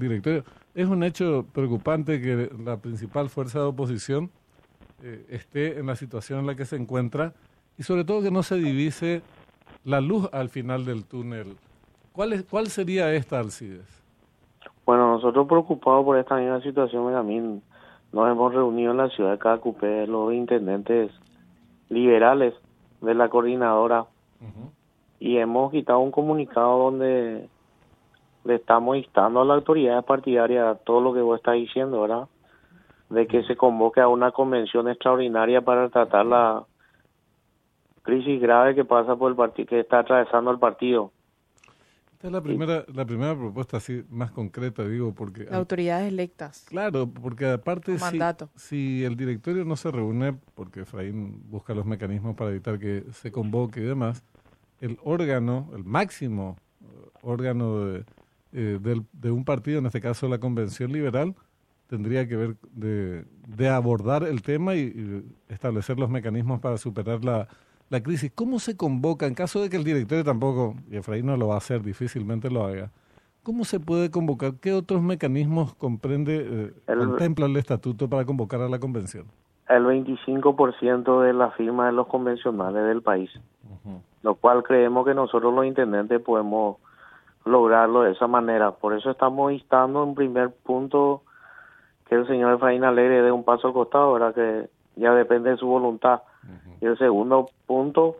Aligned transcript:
directorio. 0.00 0.44
Es 0.74 0.88
un 0.88 1.02
hecho 1.02 1.46
preocupante 1.52 2.20
que 2.20 2.50
la 2.64 2.76
principal 2.78 3.28
fuerza 3.28 3.60
de 3.60 3.66
oposición 3.66 4.30
eh, 5.02 5.24
esté 5.28 5.78
en 5.78 5.86
la 5.86 5.96
situación 5.96 6.40
en 6.40 6.46
la 6.46 6.54
que 6.54 6.64
se 6.64 6.76
encuentra 6.76 7.34
y 7.78 7.82
sobre 7.82 8.04
todo 8.04 8.22
que 8.22 8.30
no 8.30 8.42
se 8.42 8.56
divise 8.56 9.22
la 9.84 10.00
luz 10.00 10.28
al 10.32 10.48
final 10.48 10.84
del 10.84 11.04
túnel. 11.04 11.56
¿Cuál, 12.12 12.32
es, 12.32 12.44
cuál 12.44 12.68
sería 12.68 13.12
esta, 13.12 13.38
Alcides? 13.38 14.02
Bueno, 14.86 15.12
nosotros 15.12 15.46
preocupados 15.46 16.04
por 16.04 16.16
esta 16.18 16.36
misma 16.36 16.60
situación, 16.62 17.12
también 17.12 17.62
nos 18.12 18.30
hemos 18.30 18.54
reunido 18.54 18.92
en 18.92 18.96
la 18.98 19.10
ciudad 19.10 19.32
de 19.32 19.38
Cacupé, 19.38 20.06
los 20.06 20.32
intendentes 20.32 21.10
liberales 21.88 22.54
de 23.00 23.14
la 23.14 23.28
coordinadora, 23.28 24.06
y 25.18 25.38
hemos 25.38 25.72
quitado 25.72 25.98
un 25.98 26.10
comunicado 26.10 26.78
donde 26.78 27.48
le 28.46 28.56
estamos 28.56 28.96
instando 28.96 29.40
a 29.40 29.44
la 29.44 29.54
autoridad 29.54 30.04
partidaria 30.04 30.74
todo 30.84 31.00
lo 31.00 31.12
que 31.12 31.20
vos 31.20 31.38
estás 31.38 31.54
diciendo, 31.54 32.02
¿verdad? 32.02 32.28
De 33.10 33.26
que 33.26 33.42
se 33.44 33.56
convoque 33.56 34.00
a 34.00 34.08
una 34.08 34.32
convención 34.32 34.88
extraordinaria 34.88 35.60
para 35.60 35.88
tratar 35.88 36.26
la 36.26 36.64
crisis 38.02 38.40
grave 38.40 38.74
que 38.74 38.84
pasa 38.84 39.16
por 39.16 39.30
el 39.30 39.36
partido, 39.36 39.68
que 39.68 39.80
está 39.80 40.00
atravesando 40.00 40.50
el 40.50 40.58
partido. 40.58 41.12
Esta 42.12 42.28
es 42.28 42.32
la 42.32 42.40
primera, 42.40 42.84
la 42.94 43.04
primera 43.04 43.36
propuesta 43.36 43.76
así 43.76 44.02
más 44.08 44.30
concreta, 44.30 44.88
digo, 44.88 45.12
porque... 45.14 45.48
autoridades 45.50 46.08
electas. 46.08 46.64
Claro, 46.66 47.06
porque 47.06 47.50
aparte 47.50 47.98
si, 47.98 48.18
si, 48.54 49.04
el 49.04 49.16
directorio 49.16 49.66
no 49.66 49.76
se 49.76 49.90
reúne, 49.90 50.34
porque 50.54 50.80
Efraín 50.80 51.42
busca 51.50 51.74
los 51.74 51.84
mecanismos 51.84 52.34
para 52.34 52.50
evitar 52.50 52.78
que 52.78 53.04
se 53.12 53.30
convoque 53.30 53.80
y 53.80 53.84
demás, 53.84 54.24
el 54.80 54.98
órgano, 55.04 55.68
el 55.74 55.84
máximo 55.84 56.56
órgano 57.22 57.84
de, 57.84 58.04
eh, 58.58 58.78
de 59.12 59.30
un 59.30 59.44
partido, 59.44 59.80
en 59.80 59.86
este 59.86 60.00
caso 60.00 60.28
la 60.28 60.38
Convención 60.38 60.90
Liberal, 60.90 61.34
tendría 61.88 62.26
que 62.26 62.36
ver 62.36 62.56
de, 62.72 63.68
abordar 63.68 64.24
el 64.24 64.40
tema 64.40 64.74
y, 64.74 65.24
establecer 65.48 65.98
los 65.98 66.08
mecanismos 66.08 66.60
para 66.60 66.78
superar 66.78 67.22
la, 67.22 67.48
la, 67.90 68.02
crisis. 68.02 68.32
¿Cómo 68.34 68.58
se 68.58 68.74
convoca, 68.74 69.26
en 69.26 69.34
caso 69.34 69.60
de 69.60 69.68
que 69.68 69.76
el 69.76 69.84
directorio 69.84 70.24
tampoco, 70.24 70.74
y 70.90 70.96
Efraín 70.96 71.26
no 71.26 71.36
lo 71.36 71.48
va 71.48 71.54
a 71.54 71.58
hacer, 71.58 71.82
difícilmente 71.82 72.50
lo 72.50 72.64
haga, 72.64 72.90
¿cómo 73.42 73.64
se 73.66 73.78
puede 73.78 74.10
convocar? 74.10 74.54
¿Qué 74.54 74.72
otros 74.72 75.02
mecanismos 75.02 75.74
comprende, 75.74 76.46
eh, 76.48 76.72
contempla 76.86 77.44
el 77.44 77.56
estatuto 77.58 78.08
para 78.08 78.24
convocar 78.24 78.62
a 78.62 78.70
la 78.70 78.78
convención? 78.78 79.26
El 79.68 79.84
25% 79.84 81.22
de 81.22 81.32
la 81.34 81.50
firma 81.50 81.86
de 81.86 81.92
los 81.92 82.06
convencionales 82.06 82.86
del 82.86 83.02
país, 83.02 83.30
lo 84.22 84.34
cual 84.36 84.62
creemos 84.62 85.04
que 85.04 85.14
nosotros 85.14 85.52
los 85.52 85.66
intendentes 85.66 86.22
podemos 86.22 86.76
lograrlo 87.46 88.02
de 88.02 88.12
esa 88.12 88.26
manera. 88.26 88.72
Por 88.72 88.92
eso 88.92 89.10
estamos 89.10 89.52
instando 89.52 90.02
en 90.02 90.14
primer 90.14 90.50
punto 90.50 91.22
que 92.08 92.16
el 92.16 92.26
señor 92.26 92.54
Efraín 92.54 92.84
Alegre 92.84 93.22
dé 93.22 93.32
un 93.32 93.44
paso 93.44 93.68
al 93.68 93.72
costado, 93.72 94.12
¿verdad? 94.12 94.34
Que 94.34 94.68
ya 94.96 95.14
depende 95.14 95.50
de 95.50 95.56
su 95.56 95.66
voluntad. 95.66 96.22
Y 96.80 96.86
el 96.86 96.98
segundo 96.98 97.48
punto, 97.66 98.16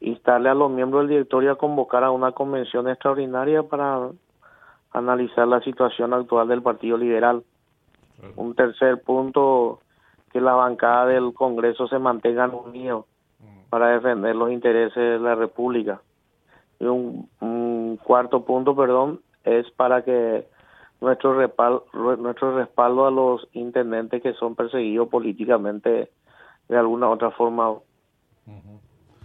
instarle 0.00 0.48
a 0.48 0.54
los 0.54 0.70
miembros 0.70 1.02
del 1.02 1.10
directorio 1.10 1.52
a 1.52 1.58
convocar 1.58 2.02
a 2.04 2.10
una 2.10 2.32
convención 2.32 2.88
extraordinaria 2.88 3.62
para 3.62 4.08
analizar 4.92 5.46
la 5.46 5.60
situación 5.60 6.12
actual 6.12 6.48
del 6.48 6.62
Partido 6.62 6.96
Liberal. 6.96 7.42
Un 8.36 8.54
tercer 8.54 9.02
punto, 9.02 9.80
que 10.32 10.40
la 10.40 10.54
bancada 10.54 11.06
del 11.06 11.32
Congreso 11.34 11.86
se 11.88 11.98
mantenga 11.98 12.46
unidos 12.46 13.04
para 13.68 13.88
defender 13.88 14.34
los 14.34 14.50
intereses 14.50 14.94
de 14.94 15.18
la 15.18 15.34
República. 15.34 16.00
Y 16.78 16.84
un 16.84 17.28
cuarto 18.06 18.44
punto, 18.44 18.76
perdón, 18.76 19.20
es 19.42 19.68
para 19.72 20.04
que 20.04 20.46
nuestro 21.00 21.36
respaldo, 21.36 21.84
nuestro 21.92 22.56
respaldo 22.56 23.04
a 23.04 23.10
los 23.10 23.48
intendentes 23.52 24.22
que 24.22 24.32
son 24.34 24.54
perseguidos 24.54 25.08
políticamente 25.08 26.08
de 26.68 26.76
alguna 26.76 27.10
otra 27.10 27.32
forma 27.32 27.74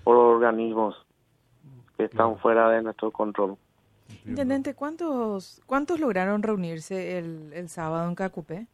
por 0.03 0.16
organismos 0.16 0.96
que 1.96 2.06
están 2.06 2.40
fuera 2.40 2.72
de 2.72 2.81
nuestro 2.81 3.12
control. 3.12 3.56
Intendente, 4.25 4.74
¿cuántos 4.74 5.62
cuántos 5.68 6.00
lograron 6.00 6.42
reunirse 6.42 7.19
el, 7.19 7.53
el 7.53 7.69
sábado 7.69 8.09
en 8.09 8.16
Cacupé? 8.16 8.66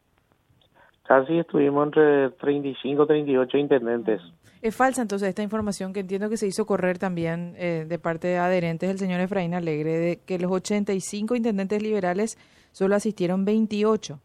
Casi 1.03 1.37
estuvimos 1.37 1.87
entre 1.87 2.29
35 2.31 3.03
y 3.03 3.07
38 3.07 3.57
intendentes. 3.57 4.21
Es 4.61 4.75
falsa 4.75 5.01
entonces 5.01 5.29
esta 5.29 5.43
información 5.43 5.93
que 5.93 5.99
entiendo 5.99 6.29
que 6.29 6.37
se 6.37 6.47
hizo 6.47 6.65
correr 6.65 6.97
también 6.97 7.53
eh, 7.57 7.85
de 7.87 7.99
parte 7.99 8.27
de 8.27 8.37
adherentes 8.37 8.89
del 8.89 8.97
señor 8.97 9.19
Efraín 9.19 9.53
Alegre, 9.53 9.97
de 9.97 10.19
que 10.25 10.39
los 10.39 10.51
85 10.51 11.35
intendentes 11.35 11.81
liberales 11.81 12.37
solo 12.71 12.95
asistieron 12.95 13.45
28. 13.45 14.19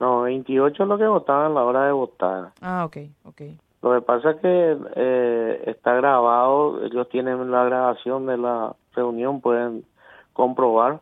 No, 0.00 0.22
28 0.22 0.82
es 0.82 0.88
lo 0.88 0.98
que 0.98 1.06
votaban 1.06 1.52
a 1.52 1.54
la 1.54 1.64
hora 1.64 1.86
de 1.86 1.92
votar. 1.92 2.52
Ah, 2.60 2.84
ok, 2.84 2.96
ok. 3.24 3.42
Lo 3.82 3.94
que 3.94 4.00
pasa 4.00 4.30
es 4.30 4.36
que 4.40 4.76
eh, 4.96 5.62
está 5.66 5.94
grabado, 5.94 6.82
ellos 6.84 7.08
tienen 7.10 7.50
la 7.50 7.64
grabación 7.64 8.26
de 8.26 8.38
la 8.38 8.74
reunión, 8.94 9.42
pueden 9.42 9.84
comprobar. 10.32 11.00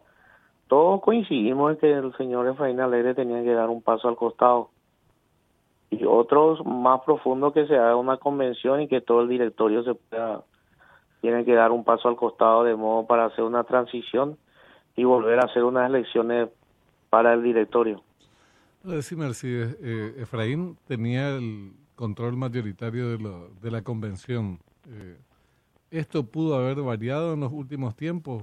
Todos 0.66 1.00
coincidimos 1.02 1.72
en 1.72 1.78
que 1.78 1.92
el 1.92 2.16
señor 2.16 2.48
Efraín 2.48 2.80
Alegre 2.80 3.14
tenía 3.14 3.42
que 3.44 3.52
dar 3.52 3.68
un 3.68 3.82
paso 3.82 4.08
al 4.08 4.16
costado 4.16 4.70
y 5.92 6.04
otros 6.06 6.64
más 6.64 7.02
profundos 7.02 7.52
que 7.52 7.66
se 7.66 7.76
haga 7.76 7.96
una 7.96 8.16
convención 8.16 8.80
y 8.80 8.88
que 8.88 9.02
todo 9.02 9.20
el 9.22 9.28
directorio 9.28 9.84
se 9.84 9.94
pueda 9.94 10.42
tiene 11.20 11.44
que 11.44 11.54
dar 11.54 11.70
un 11.70 11.84
paso 11.84 12.08
al 12.08 12.16
costado 12.16 12.64
de 12.64 12.74
modo 12.74 13.06
para 13.06 13.26
hacer 13.26 13.44
una 13.44 13.62
transición 13.62 14.36
y 14.96 15.04
volver 15.04 15.38
a 15.38 15.44
hacer 15.48 15.62
unas 15.62 15.88
elecciones 15.88 16.48
para 17.10 17.34
el 17.34 17.44
directorio. 17.44 18.02
Decime, 18.82 19.32
si 19.34 19.46
eh, 19.48 20.14
Efraín 20.18 20.76
tenía 20.88 21.36
el 21.36 21.74
control 21.94 22.36
mayoritario 22.36 23.10
de, 23.10 23.18
lo, 23.18 23.50
de 23.62 23.70
la 23.70 23.82
convención. 23.82 24.58
Eh, 24.88 25.16
¿Esto 25.92 26.24
pudo 26.24 26.56
haber 26.56 26.82
variado 26.82 27.34
en 27.34 27.40
los 27.40 27.52
últimos 27.52 27.94
tiempos? 27.94 28.42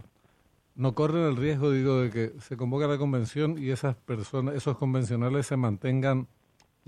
¿No 0.75 0.95
corren 0.95 1.23
el 1.23 1.35
riesgo, 1.35 1.71
digo, 1.71 1.99
de 1.99 2.11
que 2.11 2.27
se 2.39 2.55
convoque 2.55 2.87
la 2.87 2.97
convención 2.97 3.57
y 3.57 3.71
esas 3.71 3.97
personas, 3.97 4.55
esos 4.55 4.77
convencionales 4.77 5.47
se 5.47 5.57
mantengan 5.57 6.27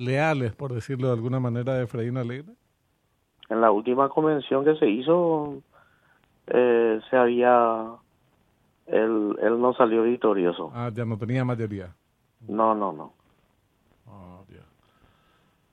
leales, 0.02 0.54
por 0.54 0.74
decirlo 0.74 1.08
de 1.08 1.14
alguna 1.14 1.40
manera, 1.40 1.76
de 1.76 1.84
Efraín 1.84 2.18
Alegre? 2.18 2.54
En 3.50 3.62
la 3.62 3.72
última 3.72 4.10
convención 4.10 4.66
que 4.66 4.76
se 4.76 4.90
hizo, 4.90 5.62
eh, 6.48 7.00
se 7.10 7.18
había. 7.18 7.86
Él, 8.88 9.38
él 9.42 9.62
no 9.62 9.74
salió 9.74 10.04
victorioso. 10.04 10.72
Ah, 10.74 10.90
ya 10.94 11.06
no 11.06 11.18
tenía 11.18 11.46
mayoría. 11.46 11.94
No, 12.48 12.74
no, 12.74 12.92
no. 12.92 13.14
Ah, 14.08 14.42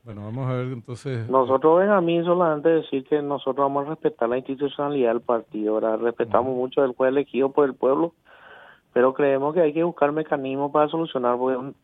bueno, 0.08 0.22
vamos 0.22 0.48
a 0.48 0.54
ver 0.54 0.68
entonces. 0.68 1.28
Nosotros, 1.28 1.86
a 1.86 2.00
mí 2.00 2.24
solamente 2.24 2.70
decir 2.70 3.04
que 3.04 3.20
nosotros 3.20 3.56
vamos 3.56 3.84
a 3.86 3.90
respetar 3.90 4.26
la 4.26 4.38
institucionalidad 4.38 5.10
del 5.10 5.20
partido. 5.20 5.74
Ahora 5.74 5.98
respetamos 5.98 6.56
mucho 6.56 6.82
el 6.82 6.94
juez 6.94 7.10
elegido 7.10 7.50
por 7.50 7.66
el 7.66 7.74
pueblo, 7.74 8.14
pero 8.94 9.12
creemos 9.12 9.52
que 9.52 9.60
hay 9.60 9.74
que 9.74 9.84
buscar 9.84 10.12
mecanismos 10.12 10.72
para 10.72 10.88
solucionar, 10.88 11.36
porque 11.36 11.74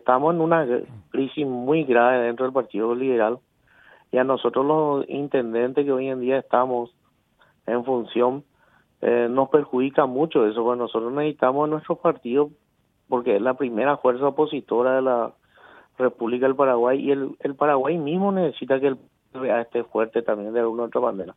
estamos 0.00 0.34
en 0.34 0.40
una 0.40 0.66
crisis 1.10 1.46
muy 1.46 1.84
grave 1.84 2.24
dentro 2.24 2.44
del 2.44 2.52
Partido 2.52 2.94
Liberal 2.94 3.38
y 4.10 4.18
a 4.18 4.24
nosotros 4.24 4.66
los 4.66 5.08
intendentes 5.08 5.84
que 5.84 5.92
hoy 5.92 6.08
en 6.08 6.20
día 6.20 6.38
estamos 6.38 6.94
en 7.66 7.84
función 7.84 8.44
eh, 9.02 9.28
nos 9.30 9.48
perjudica 9.48 10.04
mucho 10.06 10.46
eso, 10.46 10.62
porque 10.62 10.78
nosotros 10.78 11.12
necesitamos 11.12 11.68
nuestro 11.68 11.96
partido 11.96 12.50
porque 13.08 13.36
es 13.36 13.42
la 13.42 13.54
primera 13.54 13.96
fuerza 13.96 14.28
opositora 14.28 14.96
de 14.96 15.02
la 15.02 15.32
República 15.98 16.46
del 16.46 16.54
Paraguay 16.54 17.00
y 17.00 17.10
el, 17.10 17.36
el 17.40 17.54
Paraguay 17.54 17.98
mismo 17.98 18.30
necesita 18.30 18.78
que 18.78 18.88
el 18.88 18.98
PLRA 19.32 19.62
esté 19.62 19.84
fuerte 19.84 20.22
también 20.22 20.52
de 20.52 20.60
alguna 20.60 20.84
otra 20.84 21.00
manera. 21.00 21.34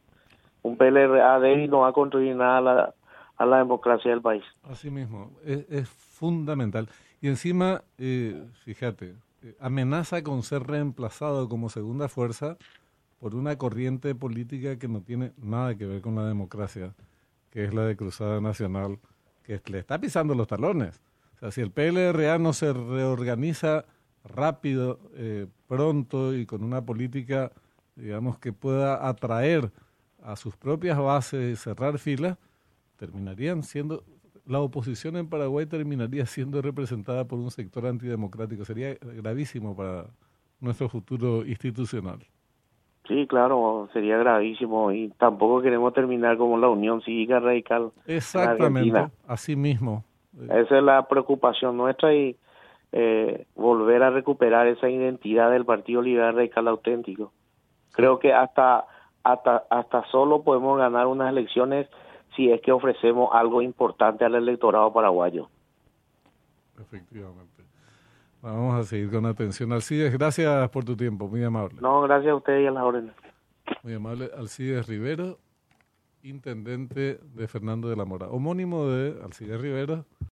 Un 0.62 0.78
PLRA 0.78 1.40
débil 1.40 1.69
no 1.69 1.80
va 1.80 1.90
a 1.90 1.94
contribuir 1.94 2.35
nada 2.35 2.57
a 2.57 2.62
la, 2.62 2.94
a 3.38 3.45
la 3.45 3.57
democracia 3.57 4.12
del 4.12 4.22
país. 4.22 4.44
Así 4.63 4.90
mismo, 4.90 5.31
es 5.45 5.90
fundamental. 5.90 6.88
Y 7.24 7.30
encima, 7.30 7.86
eh, 8.00 8.50
fíjate, 8.66 9.16
amenaza 9.62 10.22
con 10.24 10.44
ser 10.44 10.64
reemplazado 10.64 11.48
como 11.48 11.70
segunda 11.70 12.10
fuerza 12.10 12.58
por 13.18 13.34
una 13.34 13.58
corriente 13.58 14.14
política 14.14 14.78
que 14.78 14.90
no 14.90 15.00
tiene 15.00 15.31
nada 15.38 15.74
que 15.74 15.86
ver 15.86 16.02
con 16.02 16.16
la 16.16 16.28
democracia, 16.28 16.94
que 17.50 17.64
es 17.64 17.74
la 17.74 17.86
de 17.86 17.96
Cruzada 17.96 18.42
Nacional, 18.42 19.00
que 19.44 19.62
le 19.68 19.80
está 19.80 20.02
pisando 20.02 20.36
los 20.36 20.48
talones. 20.48 21.00
O 21.38 21.40
sea, 21.40 21.52
si 21.52 21.62
el 21.62 21.72
PLRA 21.72 22.40
no 22.40 22.52
se 22.52 22.74
reorganiza 22.74 23.86
rápido, 24.26 25.00
eh, 25.14 25.48
pronto 25.69 26.36
y 26.36 26.46
con 26.46 26.62
una 26.62 26.81
política, 26.81 27.54
digamos, 27.96 28.38
que 28.38 28.52
pueda 28.52 29.08
atraer 29.08 29.72
a 30.22 30.36
sus 30.36 30.58
propias 30.58 30.98
bases 30.98 31.54
y 31.54 31.56
cerrar 31.56 32.00
filas, 32.00 32.38
terminarían 32.98 33.64
siendo 33.64 34.04
la 34.45 34.60
oposición 34.60 35.16
en 35.18 35.30
Paraguay 35.30 35.66
terminaría 35.66 36.25
siendo 36.25 36.62
representada 36.62 37.25
por 37.25 37.40
un 37.40 37.51
sector 37.51 37.86
antidemocrático. 37.86 38.66
Sería 38.66 38.95
gravísimo 39.01 39.75
para 39.75 40.06
nuestro 40.60 40.90
futuro 40.90 41.45
institucional. 41.45 42.19
Sí, 43.07 43.28
claro, 43.28 43.90
sería 43.92 44.18
gravísimo 44.18 44.92
y 44.92 45.10
tampoco 45.18 45.62
queremos 45.62 45.94
terminar 45.94 46.38
como 46.38 46.57
la 46.57 46.69
Unión 46.69 47.01
Cívica 47.01 47.40
Radical. 47.40 47.92
Exactamente, 48.07 49.07
así 49.28 49.57
mismo, 49.57 50.06
Esa 50.50 50.78
es 50.78 50.84
la 50.84 51.06
preocupación 51.07 51.75
nuestra 51.75 52.13
y 52.13 52.38
eh, 52.94 53.45
volver 53.56 54.04
a 54.04 54.10
recuperar 54.10 54.68
esa 54.68 54.90
identidad 54.90 55.51
del 55.51 55.66
Partido 55.66 56.01
Liberal 56.01 56.36
Radical 56.36 56.69
Auténtico. 56.69 57.34
Creo 57.92 58.19
que 58.19 58.31
hasta, 58.31 58.86
hasta, 59.24 59.63
hasta 59.69 60.06
solo 60.06 60.44
podemos 60.44 60.78
ganar 60.78 61.07
unas 61.07 61.30
elecciones 61.30 61.88
si 62.35 62.51
es 62.51 62.62
que 62.62 62.71
ofrecemos 62.71 63.30
algo 63.33 63.62
importante 63.62 64.25
al 64.25 64.35
electorado 64.35 64.91
paraguayo. 64.91 65.50
Efectivamente. 66.80 67.63
Vamos 68.41 68.75
a 68.75 68.83
seguir 68.83 69.09
con 69.09 69.25
atención. 69.25 69.71
Alcides, 69.71 70.12
gracias 70.12 70.69
por 70.69 70.83
tu 70.83 70.97
tiempo, 70.97 71.27
muy 71.27 71.44
amable. 71.44 71.77
No, 71.81 72.01
gracias 72.01 72.31
a 72.31 72.35
usted 72.35 72.59
y 72.59 72.68
a 72.68 72.71
las 72.71 72.83
órdenes. 72.83 73.13
Muy 73.83 73.94
amable, 73.94 74.30
Alcides 74.38 74.88
Rivero, 74.88 75.38
intendente 76.24 77.19
de 77.24 77.47
Fernando 77.47 77.88
de 77.88 77.95
la 77.95 78.03
Mora, 78.03 78.27
homónimo 78.27 78.88
de 78.88 79.21
Alcides 79.24 79.62
Rivero, 79.62 80.06